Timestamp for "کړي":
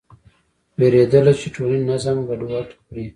2.87-3.05